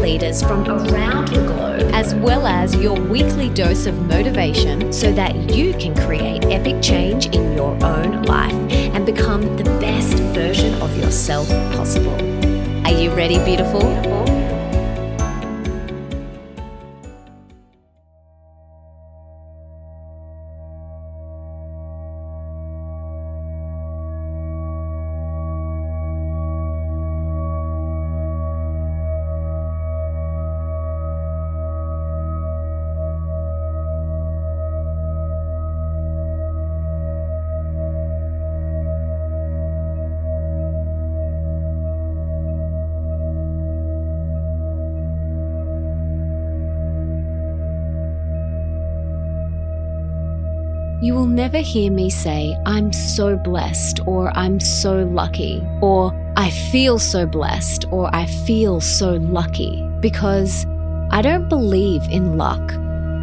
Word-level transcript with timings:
leaders 0.00 0.42
from 0.42 0.66
around 0.68 1.28
the 1.28 1.42
globe, 1.46 1.90
as 1.92 2.14
well 2.14 2.46
as 2.46 2.74
your 2.76 2.98
weekly 2.98 3.48
dose 3.50 3.86
of 3.86 3.94
motivation 4.06 4.92
so 4.92 5.12
that 5.12 5.34
you 5.54 5.74
can 5.74 5.94
create 5.94 6.44
epic 6.46 6.82
change 6.82 7.26
in 7.26 7.54
your 7.54 7.72
own 7.84 8.22
life 8.22 8.54
and 8.94 9.04
become 9.06 9.56
the 9.56 9.64
best 9.80 10.14
version 10.34 10.74
of 10.82 10.96
yourself 10.96 11.48
possible. 11.74 12.14
Are 12.86 12.92
you 12.92 13.10
ready, 13.10 13.38
beautiful? 13.44 14.39
You 51.02 51.14
will 51.14 51.26
never 51.26 51.56
hear 51.56 51.90
me 51.90 52.10
say, 52.10 52.54
I'm 52.66 52.92
so 52.92 53.34
blessed, 53.34 54.00
or 54.06 54.30
I'm 54.36 54.60
so 54.60 55.04
lucky, 55.04 55.66
or 55.80 56.12
I 56.36 56.50
feel 56.50 56.98
so 56.98 57.24
blessed, 57.24 57.86
or 57.90 58.14
I 58.14 58.26
feel 58.26 58.82
so 58.82 59.12
lucky, 59.14 59.82
because 60.00 60.66
I 61.10 61.22
don't 61.22 61.48
believe 61.48 62.02
in 62.10 62.36
luck, 62.36 62.74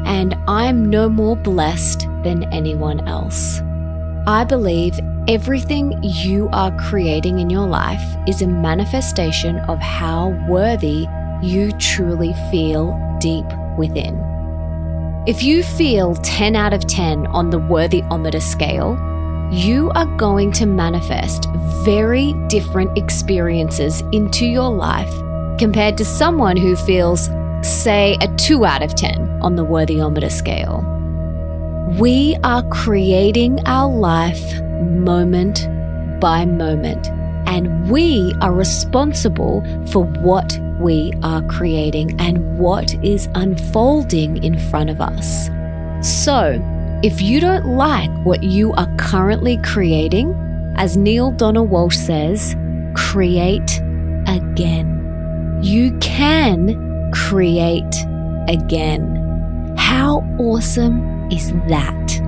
and 0.07 0.35
I'm 0.47 0.89
no 0.89 1.07
more 1.07 1.35
blessed 1.35 2.07
than 2.23 2.51
anyone 2.51 3.07
else. 3.07 3.61
I 4.25 4.43
believe 4.43 4.99
everything 5.27 5.99
you 6.01 6.49
are 6.53 6.75
creating 6.79 7.37
in 7.37 7.51
your 7.51 7.67
life 7.67 8.17
is 8.27 8.41
a 8.41 8.47
manifestation 8.47 9.59
of 9.69 9.77
how 9.77 10.29
worthy 10.49 11.05
you 11.43 11.71
truly 11.73 12.33
feel 12.49 12.99
deep 13.19 13.45
within. 13.77 14.36
If 15.27 15.43
you 15.43 15.61
feel 15.61 16.15
10 16.15 16.55
out 16.55 16.71
of 16.71 16.87
10 16.87 17.27
on 17.27 17.49
the 17.49 17.59
worthyometer 17.59 18.41
scale, 18.41 18.97
you 19.51 19.91
are 19.93 20.05
going 20.15 20.53
to 20.53 20.65
manifest 20.65 21.49
very 21.83 22.31
different 22.47 22.97
experiences 22.97 24.03
into 24.13 24.45
your 24.45 24.69
life 24.69 25.13
compared 25.59 25.97
to 25.97 26.05
someone 26.05 26.55
who 26.55 26.77
feels, 26.77 27.29
say, 27.61 28.17
a 28.21 28.33
2 28.37 28.63
out 28.63 28.81
of 28.81 28.95
10 28.95 29.41
on 29.41 29.57
the 29.57 29.65
worthyometer 29.65 30.31
scale. 30.31 30.81
We 31.99 32.37
are 32.45 32.63
creating 32.69 33.59
our 33.67 33.91
life 33.91 34.61
moment 34.81 35.67
by 36.21 36.45
moment, 36.45 37.09
and 37.49 37.91
we 37.91 38.33
are 38.39 38.53
responsible 38.53 39.61
for 39.91 40.05
what 40.05 40.57
we 40.79 41.11
are 41.23 41.41
creating 41.43 42.19
and 42.19 42.57
what 42.57 42.93
is 43.03 43.29
unfolding 43.35 44.43
in 44.43 44.59
front 44.69 44.89
of 44.89 45.01
us. 45.01 45.49
So, 46.01 46.61
if 47.03 47.21
you 47.21 47.39
don't 47.39 47.65
like 47.65 48.11
what 48.25 48.43
you 48.43 48.73
are 48.73 48.93
currently 48.97 49.57
creating, 49.63 50.33
as 50.77 50.97
Neale 50.97 51.31
Donald 51.31 51.69
Walsch 51.69 51.95
says, 51.95 52.55
create 52.95 53.79
again. 54.27 55.59
You 55.61 55.97
can 55.99 57.11
create 57.11 58.05
again. 58.47 59.75
How 59.77 60.19
awesome 60.39 61.31
is 61.31 61.51
that? 61.67 62.19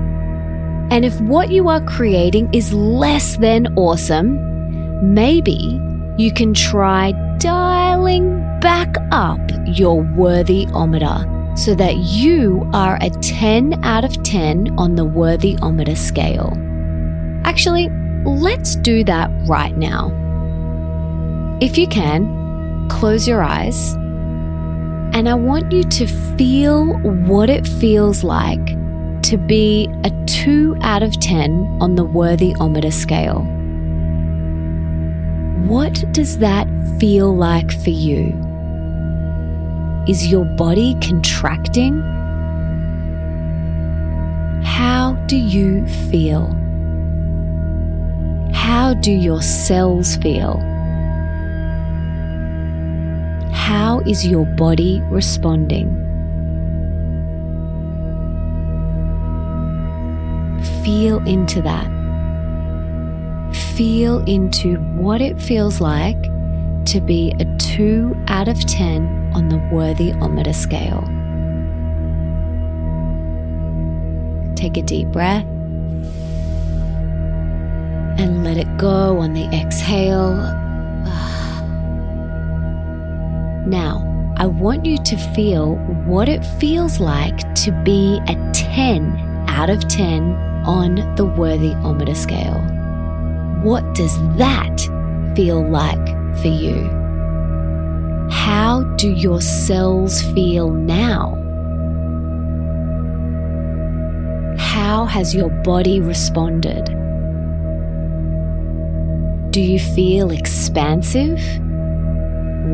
And 0.91 1.06
if 1.06 1.19
what 1.22 1.52
you 1.52 1.69
are 1.69 1.81
creating 1.81 2.53
is 2.53 2.73
less 2.73 3.38
than 3.38 3.68
awesome, 3.78 5.13
maybe 5.13 5.79
you 6.19 6.34
can 6.34 6.53
try 6.53 7.13
dialing 7.38 8.41
back 8.59 8.94
up 9.09 9.40
your 9.66 10.03
worthyometer 10.03 11.57
so 11.57 11.74
that 11.74 11.96
you 11.96 12.69
are 12.74 12.97
a 13.00 13.09
10 13.09 13.81
out 13.85 14.03
of 14.03 14.22
10 14.24 14.78
on 14.78 14.96
the 14.96 15.06
worthyometer 15.06 15.96
scale. 15.96 16.52
Actually, 17.46 17.88
let's 18.25 18.75
do 18.75 19.02
that 19.06 19.31
right 19.47 19.78
now. 19.78 20.12
If 21.62 21.78
you 21.78 21.88
can, 21.88 22.90
close 22.90 23.25
your 23.25 23.41
eyes, 23.41 23.94
and 25.13 25.29
I 25.29 25.35
want 25.35 25.72
you 25.72 25.84
to 25.84 26.06
feel 26.38 26.97
what 27.29 27.50
it 27.50 27.66
feels 27.66 28.25
like 28.25 28.66
to 29.22 29.38
be 29.38 29.90
a 30.03 30.12
2 30.25 30.75
out 30.81 31.02
of 31.02 31.18
10 31.22 31.78
on 31.79 31.96
the 31.96 32.06
worthyometer 32.06 32.91
scale. 32.91 33.47
What 35.68 36.03
does 36.14 36.40
that 36.40 36.68
feel 37.00 37.36
like 37.36 37.72
for 37.84 37.90
you? 37.90 38.34
Is 40.08 40.28
your 40.28 40.46
body 40.46 40.96
contracting? 41.02 42.02
How 44.64 45.14
do 45.28 45.38
you 45.38 45.86
feel? 46.09 46.47
How 48.53 48.94
do 48.94 49.12
your 49.12 49.42
cells 49.42 50.16
feel? 50.16 50.58
How 53.52 54.02
is 54.08 54.26
your 54.26 54.46
body 54.46 55.02
responding? 55.12 55.90
Feel 60.84 61.20
into 61.28 61.62
that. 61.62 61.98
Feel 63.79 64.19
into 64.25 64.75
what 64.97 65.22
it 65.22 65.41
feels 65.41 65.79
like 65.79 66.22
to 66.84 67.00
be 67.00 67.34
a 67.40 67.45
2 67.59 68.13
out 68.28 68.50
of 68.50 68.59
10 68.66 69.31
on 69.34 69.47
the 69.47 69.56
worthyometer 69.56 70.53
scale. 70.53 71.00
Take 74.57 74.75
a 74.75 74.81
deep 74.81 75.07
breath 75.13 75.45
and 78.19 78.44
let 78.44 78.57
it 78.57 78.67
go 78.78 79.19
on 79.19 79.31
the 79.31 79.45
exhale. 79.56 80.35
Now, 83.66 84.03
I 84.35 84.46
want 84.46 84.85
you 84.85 84.97
to 84.97 85.17
feel 85.34 85.75
what 86.06 86.28
it 86.28 86.44
feels 86.59 87.00
like 87.00 87.56
to 87.63 87.72
be 87.85 88.19
a 88.28 88.35
10 88.51 89.46
out 89.47 89.69
of 89.69 89.88
10 89.88 90.34
on 90.66 90.96
the 91.16 91.25
worthyometer 91.25 92.17
scale. 92.17 92.78
What 93.64 93.94
does 93.94 94.18
that 94.38 94.80
feel 95.36 95.68
like 95.70 96.08
for 96.42 96.47
you? 96.47 96.90
How 98.31 98.84
do 98.96 99.12
your 99.12 99.42
cells 99.42 100.22
feel 100.34 100.72
now? 100.72 101.36
How 104.58 105.06
has 105.06 105.36
your 105.36 105.50
body 105.50 106.00
responded? 106.00 106.85
Do 109.52 109.62
you 109.62 109.79
feel 109.79 110.32
expansive, 110.32 111.41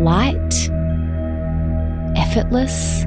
light, 0.03 0.69
effortless? 2.15 3.05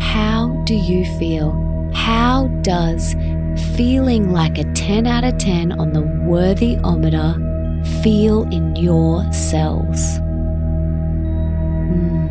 How 0.00 0.62
do 0.64 0.74
you 0.74 1.04
feel? 1.18 1.52
How 1.92 2.46
does 2.62 3.14
feeling 3.76 4.32
like 4.32 4.58
a 4.58 4.64
10 4.72 5.06
out 5.06 5.24
of 5.24 5.36
10 5.38 5.72
on 5.72 5.92
the 5.92 6.00
worthyometer 6.00 7.36
feel 8.02 8.42
in 8.52 8.76
your 8.76 9.30
cells? 9.32 10.20
Mm. 11.90 12.30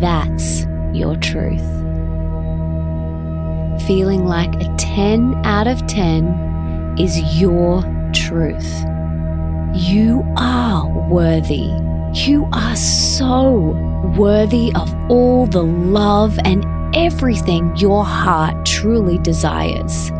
That's 0.00 0.66
your 0.96 1.16
truth. 1.16 1.60
Feeling 3.86 4.26
like 4.26 4.54
a 4.60 4.74
10 4.76 5.44
out 5.44 5.66
of 5.66 5.86
10 5.86 6.96
is 6.98 7.40
your 7.40 7.82
truth. 8.12 8.84
You 9.74 10.24
are 10.36 10.88
worthy. 11.08 11.70
You 12.14 12.48
are 12.52 12.76
so 12.76 13.74
worthy 14.16 14.72
of 14.74 14.94
all 15.10 15.46
the 15.46 15.62
love 15.62 16.38
and 16.44 16.64
everything 16.96 17.76
your 17.76 18.04
heart 18.04 18.64
truly 18.64 19.18
desires. 19.18 20.10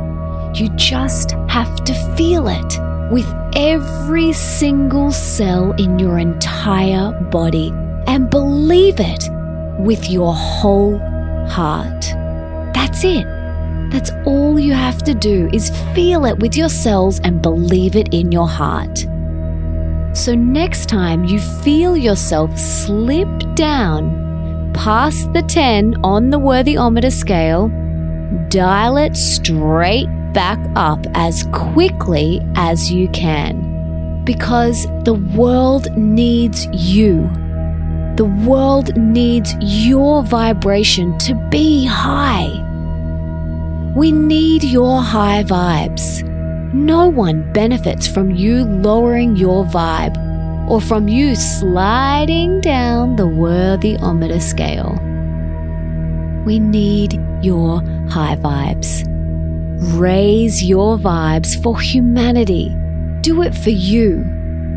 You 0.55 0.69
just 0.77 1.33
have 1.49 1.85
to 1.85 1.95
feel 2.17 2.47
it 2.49 2.79
with 3.11 3.27
every 3.55 4.33
single 4.33 5.11
cell 5.11 5.73
in 5.73 5.99
your 5.99 6.19
entire 6.19 7.13
body 7.31 7.73
and 8.07 8.29
believe 8.31 9.01
it 9.01 9.29
with 9.79 10.11
your 10.11 10.35
whole 10.35 10.99
heart. 11.49 12.03
That's 12.75 13.03
it. 13.05 13.27
That's 13.91 14.11
all 14.27 14.59
you 14.59 14.75
have 14.75 15.03
to 15.05 15.15
do 15.15 15.49
is 15.53 15.71
feel 15.95 16.27
it 16.27 16.39
with 16.39 16.57
your 16.57 16.69
cells 16.69 17.21
and 17.21 17.41
believe 17.41 17.97
it 17.97 18.13
in 18.13 18.31
your 18.31 18.49
heart. 18.49 19.07
So 20.15 20.35
next 20.35 20.89
time 20.89 21.25
you 21.25 21.39
feel 21.39 21.97
yourself 21.97 22.59
slip 22.59 23.29
down 23.55 24.26
past 24.77 25.33
the 25.33 25.43
10 25.43 25.97
on 26.05 26.31
the 26.31 26.39
worthyometer 26.39 27.11
scale, 27.11 27.69
dial 28.51 28.99
it 28.99 29.17
straight 29.17 30.07
back 30.33 30.59
up 30.77 31.05
as 31.15 31.49
quickly 31.53 32.41
as 32.57 32.93
you 32.93 33.09
can. 33.09 34.23
Because 34.25 34.87
the 35.05 35.15
world 35.35 35.91
needs 35.97 36.67
you. 36.73 37.23
The 38.17 38.31
world 38.45 38.97
needs 38.97 39.55
your 39.61 40.23
vibration 40.23 41.17
to 41.21 41.35
be 41.51 41.87
high. 41.87 42.63
We 43.97 44.13
need 44.13 44.63
your 44.63 45.01
high 45.01 45.43
vibes. 45.43 46.23
No 46.75 47.09
one 47.09 47.51
benefits 47.53 48.07
from 48.07 48.31
you 48.31 48.65
lowering 48.65 49.37
your 49.37 49.65
vibe 49.65 50.26
or 50.69 50.81
from 50.81 51.09
you 51.09 51.35
sliding 51.35 52.61
down 52.61 53.17
the 53.17 53.27
worthyometer 53.27 54.41
scale. 54.43 54.99
We 56.45 56.59
need 56.59 57.21
your 57.43 57.81
high 58.09 58.37
vibes. 58.37 59.05
Raise 59.99 60.65
your 60.65 60.97
vibes 60.97 61.61
for 61.63 61.79
humanity. 61.81 62.75
Do 63.21 63.43
it 63.43 63.55
for 63.55 63.71
you. 63.71 64.25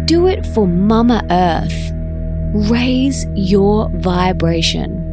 Do 0.05 0.27
it 0.27 0.45
for 0.45 0.67
Mama 0.67 1.25
Earth. 1.29 1.91
Raise 2.69 3.25
your 3.33 3.89
vibration. 3.89 5.05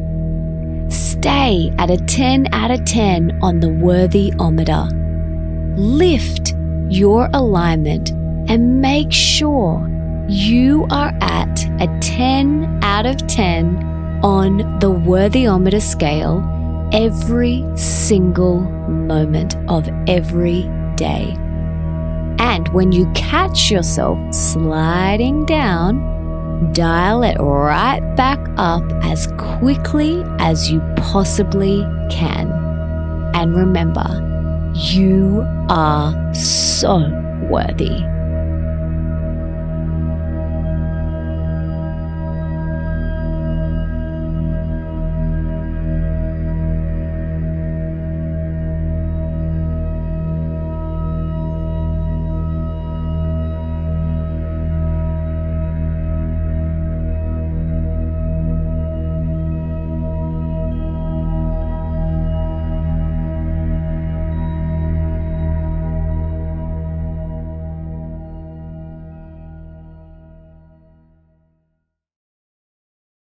Stay 0.89 1.71
at 1.77 1.89
a 1.89 1.97
10 1.97 2.47
out 2.53 2.71
of 2.71 2.83
10 2.85 3.39
on 3.41 3.59
the 3.59 3.67
worthyometer. 3.67 4.89
Lift 5.77 6.53
your 6.89 7.29
alignment 7.33 8.11
and 8.49 8.81
make 8.81 9.11
sure 9.11 9.87
you 10.27 10.85
are 10.89 11.13
at 11.21 11.63
a 11.79 11.99
10 12.01 12.79
out 12.83 13.05
of 13.05 13.15
10 13.27 14.19
on 14.23 14.57
the 14.79 14.91
worthyometer 14.91 15.81
scale 15.81 16.43
every 16.91 17.63
single 17.75 18.59
moment 18.59 19.55
of 19.69 19.87
every 20.07 20.63
day. 20.95 21.33
And 22.39 22.67
when 22.69 22.91
you 22.91 23.09
catch 23.13 23.71
yourself 23.71 24.19
sliding 24.33 25.45
down, 25.45 26.73
dial 26.73 27.23
it 27.23 27.37
right 27.39 28.01
back 28.17 28.39
up 28.57 28.83
as 29.03 29.27
quickly 29.37 30.23
as 30.39 30.69
you 30.69 30.81
possibly 30.97 31.81
can. 32.09 32.51
And 33.33 33.55
remember, 33.55 34.71
you 34.73 35.45
are 35.69 36.33
so 36.33 36.97
worthy. 37.49 38.03